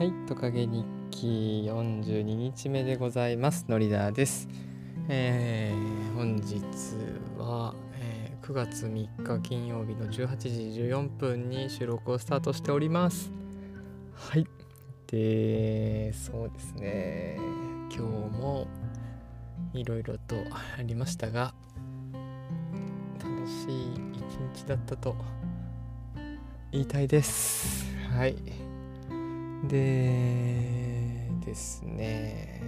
[0.00, 3.66] はい、トカゲ日記42日目でございます。
[3.68, 4.48] ノリダーです。
[5.10, 6.64] えー、本日
[7.36, 10.48] は、えー9月3日金曜日の18時
[10.80, 13.30] 14分に収録をスタートしております。
[14.14, 14.46] はい。
[15.06, 17.36] で、そうですね。
[17.94, 18.00] 今日
[18.38, 18.68] も
[19.74, 20.34] いろいろと
[20.78, 21.52] ありましたが、
[23.22, 25.14] 楽しい一日だったと
[26.72, 27.94] 言いたいです。
[28.16, 28.69] はい。
[29.68, 32.60] でですね。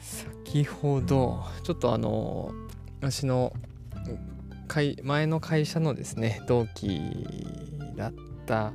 [0.00, 2.52] 先ほどちょっとあの
[3.00, 3.52] 私の
[5.02, 7.00] 前の会社のですね同期
[7.96, 8.12] だっ
[8.46, 8.72] た、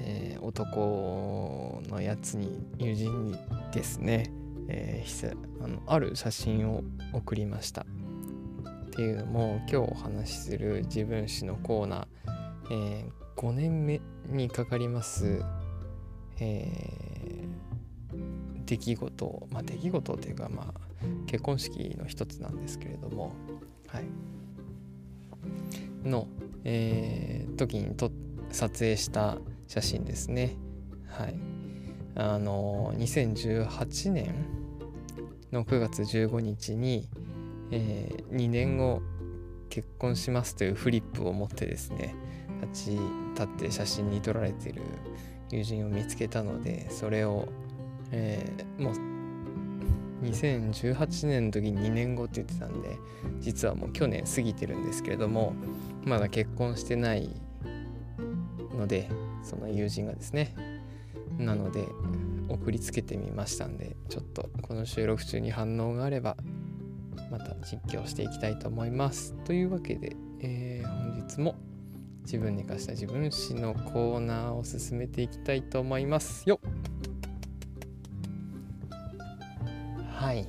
[0.00, 3.36] えー男のやつに友人に
[3.72, 4.30] ですね、
[4.68, 7.82] えーあのある写真を送りました。
[7.82, 7.84] っ
[8.90, 12.06] ていうのも今日お話しする自分史のコーナー、
[12.70, 15.42] えー5年目にかかります、
[16.40, 17.66] えー
[18.66, 19.46] 出来事。
[19.52, 20.80] まあ出来事というかまあ
[21.26, 23.32] 結婚式の一つなんですけれども。
[23.86, 24.04] はい。
[26.04, 26.26] の、
[26.64, 28.10] えー時にと
[28.50, 30.56] 撮影した写真ですね。
[31.06, 31.36] はい。
[32.16, 34.34] あの2018年
[35.52, 37.08] の9月15日に、
[37.70, 39.00] え2年後
[39.68, 42.14] 結婚しますというフリップを持ってですね
[42.62, 44.82] 立ち立って写真に撮られてる
[45.50, 47.48] 友人を見つけたのでそれを、
[48.10, 49.16] えーもう
[50.22, 52.98] 2018年の時に2年後って言ってたんで
[53.40, 55.54] 実はもう去年過ぎてるんですけれども
[56.04, 57.30] まだ結婚してない
[58.76, 59.10] ので
[59.42, 60.54] その友人がですね
[61.38, 61.86] なので
[62.48, 66.36] 送りつけてみましたんでちょっとこの収録中に反応があれば
[67.30, 69.34] また実況していきたいと思います。
[69.44, 71.56] というわけで、えー本日も
[72.26, 76.42] 自分に課した自分史のコーナーを進めていきたいと思います。
[76.48, 76.58] よ
[80.12, 80.44] はい。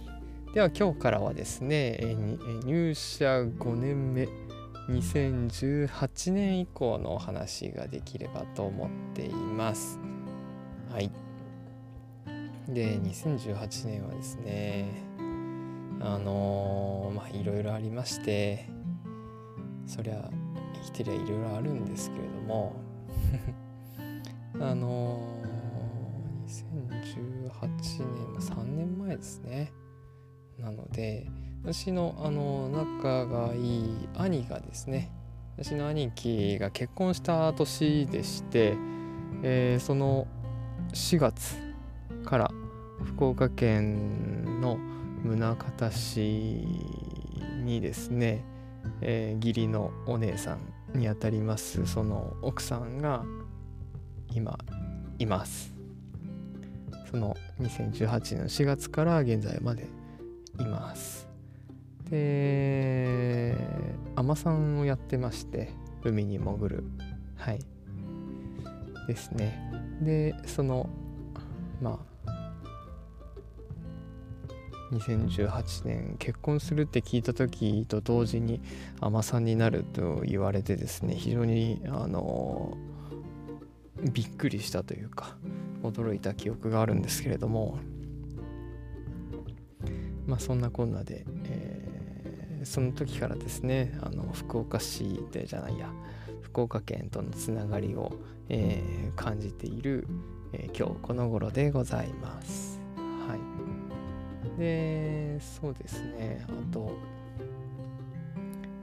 [0.55, 4.27] では今日からはですね、ええ入社5年目
[4.89, 9.99] 2018年以降のお話ができればと思っています。
[10.91, 11.11] はい。
[12.67, 14.89] で2018年はですね
[15.99, 18.67] あのーまあいろいろありまして
[19.85, 20.29] そりゃ
[20.83, 22.75] 生きてりゃいろいろあるんですけれども。
[24.59, 26.77] あのー、
[27.51, 29.71] 2018年の3年前ですね。
[30.57, 31.27] なので
[31.63, 35.11] 私のあの仲がいい兄がですね。
[35.57, 38.75] 私の兄貴が結婚した年でして、
[39.43, 40.27] えーその
[40.93, 41.55] 4月
[42.23, 42.51] から
[43.03, 44.77] 福岡県の
[45.23, 46.67] 宗像市
[47.63, 48.43] にですね、
[49.01, 50.57] えー義理のお姉さ
[50.93, 51.85] んにあたります。
[51.85, 53.23] その奥さんが
[54.33, 54.57] 今
[55.19, 55.73] います。
[57.09, 59.87] その2018年4月から現在まで
[60.59, 61.27] います。
[62.09, 63.55] で
[64.15, 65.71] 海女さんをやってまして
[66.03, 66.83] 海に潜る。
[67.35, 67.59] はい。
[69.07, 69.71] ですね。
[70.01, 70.89] でその
[71.81, 72.16] まあ
[74.91, 78.61] 2018年結婚するって聞いた時と同時に
[79.01, 82.77] 海女さんになると言われてですね非常にあの
[84.01, 85.35] びっくりしたというか
[85.83, 87.79] 驚いた記憶があるんですけれども
[90.25, 91.97] まあそんなこんなで、えー
[92.63, 95.89] その時からですねあの福岡市でじゃないや
[96.41, 98.11] 福岡県とのつながりを、
[98.49, 100.05] えー感じている、
[100.51, 102.76] えー今日この頃でございます。
[104.57, 106.45] でそうですね。
[106.49, 106.91] あと、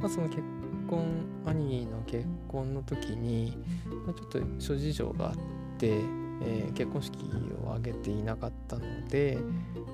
[0.01, 0.43] まあ、その結
[0.89, 3.57] 婚兄の結婚の時に、
[4.07, 5.35] まあ、ちょっと諸事情があっ
[5.79, 5.99] て、
[6.43, 7.19] えー結婚式
[7.65, 9.39] を挙げていなかったので、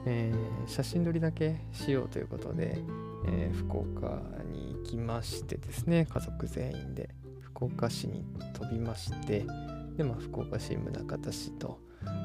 [0.07, 2.79] えー写真撮りだけしようということで、
[3.27, 4.21] えー福岡
[4.51, 7.11] に行きましてですね家族全員で
[7.41, 9.47] 福岡市に飛びまして
[9.97, 11.79] で、まあ、福岡市宗像市と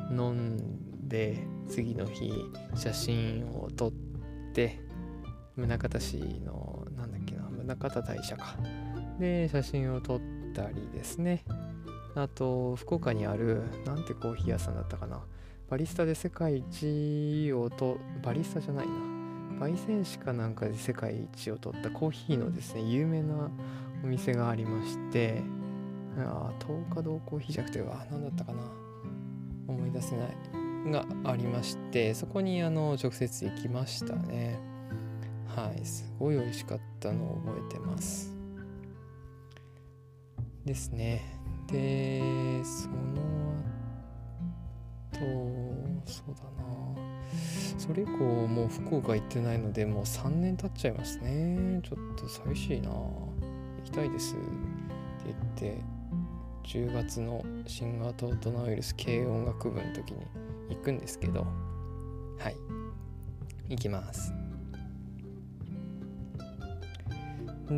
[0.09, 0.57] 飲ん
[1.07, 1.37] で
[1.67, 2.31] 次の日
[2.75, 3.91] 写真を撮っ
[4.53, 4.79] て
[5.55, 8.55] 宗像市のなんだっけな宗像大社か。
[9.19, 10.21] で写真を撮っ
[10.53, 11.45] たりですね。
[12.15, 15.21] あと福岡にあるなんてコーヒー屋さんだったかな。
[15.69, 18.93] バリスタで世界一をとバリスタじゃないな。
[19.59, 23.49] 焙煎士かなんかで世界一を取ったコーヒーのですね有名な
[24.03, 25.41] お店がありまして。
[26.17, 28.61] ああ東華堂コーヒーじゃなくては何だったかな。
[29.67, 30.27] 思い出せない。
[30.91, 34.59] がありましてそこにあの直接行きましたね。
[35.47, 38.35] はいすごい美味しかったのを覚えてます。
[40.65, 41.39] ですね。
[41.67, 42.95] でその
[45.11, 45.19] と
[46.05, 46.65] そうだな。
[47.77, 48.11] それ以降
[48.47, 51.81] もう福岡行ってないのでもう3年経っちゃいますね。
[51.83, 52.89] ちょっと寂しいな。
[52.89, 53.33] 行
[53.83, 54.35] きたいです。
[54.35, 54.43] って
[55.25, 55.81] 言って
[56.65, 60.25] 10月の新型大人ウイルス軽音楽部の時に
[60.69, 61.45] 行くんですけど
[62.39, 62.56] はい。
[63.69, 64.33] 行きます。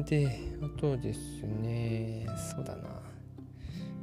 [0.09, 0.27] で
[0.61, 2.97] あとですねそうだな。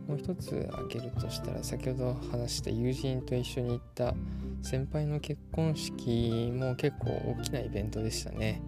[0.09, 4.15] もう一つ挙げるとしたら先ほど話した友人と一緒に行った
[4.63, 8.61] 先輩の結婚式も結構大きなイベントでしたね。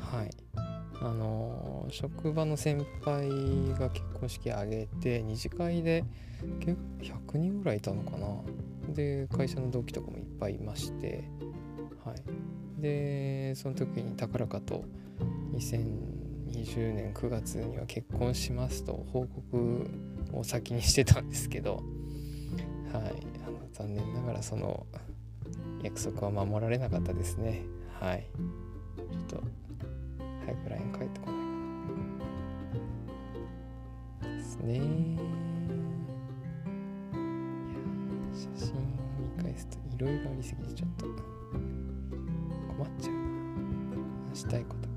[0.00, 0.30] はい。
[1.00, 3.28] あの職場の先輩
[3.78, 6.04] が結婚式挙げて二次会で
[6.60, 8.26] 結構100人ぐらいいたのかな。
[8.94, 11.24] で会社の同期とかもいっぱいいまして
[12.04, 12.22] はい。
[12.80, 14.84] でその時に高らかと
[15.52, 19.90] 2020年9月には結婚しますと報告
[20.32, 21.82] を先にしてたんですけど
[22.92, 23.26] はい。
[23.46, 24.86] あの残念ながらその
[25.82, 27.62] 約束は守られなかったですね。
[28.00, 28.26] はい。
[29.10, 29.42] ちょっと
[30.44, 31.36] 早く LINE 返ってこない
[34.22, 34.36] かな。
[34.36, 35.17] ですね。
[39.98, 41.06] いろいろありすぎてちょっと
[42.68, 43.18] 困っちゃうな。
[44.28, 44.94] 話したいことが。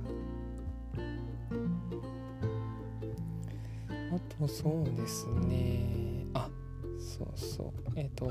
[4.16, 6.28] あとそうですね。
[6.36, 6.48] あ
[7.00, 7.72] そうそう。
[7.96, 8.30] えっ、ー、と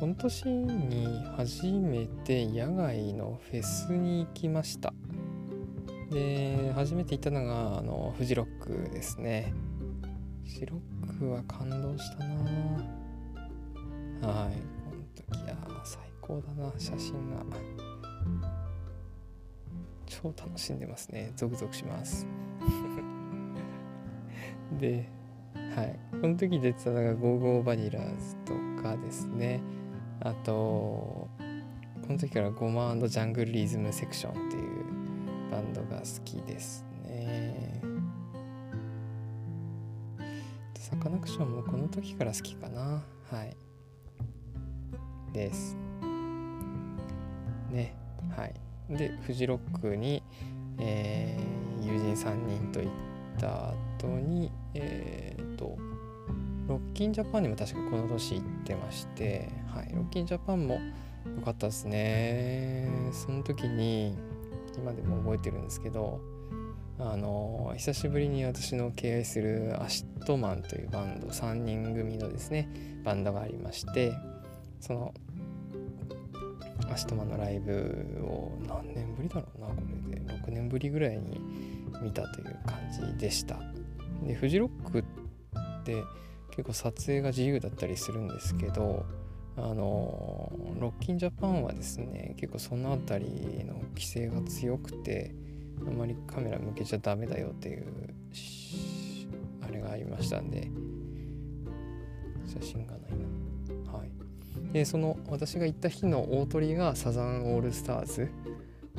[0.00, 4.94] 今年に初めて野外のフェスに行きました。
[6.10, 9.52] で初めて行ったのがあのフジロックですね。
[10.44, 12.97] フジロックは感動したな
[14.22, 14.54] はい。
[14.84, 17.44] この時は最高だな写真が。
[20.06, 21.32] 超楽しんでますね。
[21.36, 22.26] ゾクゾクします。
[24.80, 25.08] で
[25.76, 25.98] はい。
[26.20, 29.60] この時出てたのが go!go!vanillas とかですね。
[30.20, 31.28] あと
[32.08, 34.84] この時から GOMA Jungle Rhythm Section っていう
[35.50, 37.82] バンドが好きですね。
[40.74, 43.04] サカナクションもこの時から好きかな。
[43.30, 43.56] はい。
[45.32, 45.76] です
[47.70, 47.94] ね
[48.36, 48.54] はい
[48.90, 50.22] でフジロックに、
[50.78, 52.92] えー、友人3人と行っ
[53.38, 55.76] た後にえっ、ー、と
[56.66, 60.80] ROCK IN JAPAN にも確かこの年行ってましてはい、 ROCK IN JAPAN も
[61.36, 62.90] 良かったですね。
[63.12, 64.16] その時に、
[64.76, 66.20] 今でも覚えてるんですけど、
[66.98, 72.68] あの久しぶりに私の敬愛する ACIDMAN というバンド3人組のですね
[73.04, 74.12] バンドがありまして
[74.80, 75.14] その
[76.90, 79.74] アシトマのライブを何年ぶりだろうなこ
[80.10, 80.18] れで。
[80.48, 81.40] 6年ぶりぐらいに
[82.02, 83.58] 見たという感じでした。
[84.26, 85.04] でフジロックっ
[85.84, 86.02] て
[86.50, 89.04] 結構撮影が自由だったりするんですけど
[89.56, 95.34] あのロッキンジャパンはですね結構その辺りの規制が強くて
[95.86, 97.84] あまりカメラ向けちゃダメだよっていう
[99.62, 100.68] あれがありましたんで
[102.46, 103.47] 写真がないな。
[104.72, 108.30] でその私が行った日の大鳥がサザンオールスターズ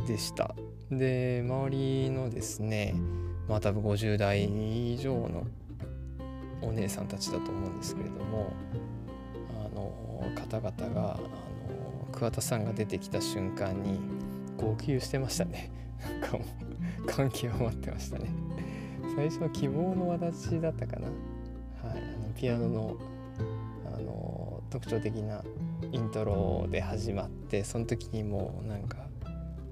[0.08, 0.56] でした。
[0.92, 2.96] で周りのですね
[3.48, 4.46] まあ多分50代
[4.94, 5.46] 以上の
[6.62, 8.52] お姉さんたちだと思うんですけれども
[9.66, 9.92] あの
[10.36, 14.00] 方々があの桑田さんが出てきた瞬間に
[14.58, 15.72] 号泣してましたね。
[16.22, 16.44] なんかも
[17.04, 18.30] う感極まってましたね。
[19.16, 21.08] 最初は希望の私だったかな。
[21.08, 22.98] はいあのピアノの
[24.70, 25.44] 特徴的な
[25.92, 28.98] イントロで始まってその時にもうなんか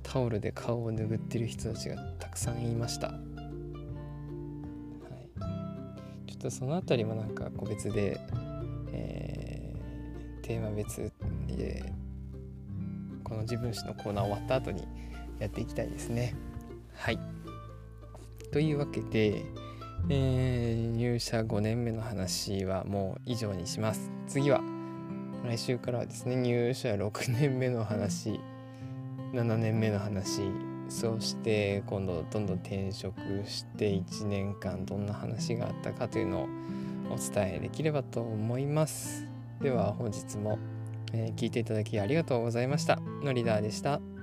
[0.03, 3.13] タオルで顔を拭ってる人たちがたくさんいました、は
[6.27, 8.19] い、ちょっとその辺りもなんか個別で、
[8.91, 9.47] えー
[10.47, 11.11] テーマ別
[11.49, 11.83] で
[13.25, 14.87] この自分史のコーナー終わった後に
[15.39, 16.35] やっていきたいですね。
[16.95, 17.19] はい。
[18.53, 19.43] というわけで、
[20.09, 24.09] えー、入社5年目の話はもう以上にします。
[24.25, 24.61] 次は
[25.45, 28.39] 来週からはですね入社6年目の話
[29.33, 30.41] 7年目の話
[30.89, 36.47] そして今度どんどん転職して1年間どんな話があったかというのを
[37.11, 39.27] お伝えできればと思います。
[39.61, 40.59] では本日も、
[41.13, 42.99] え、聞いていただきありがとうございました。
[43.23, 44.16] のりだーでした。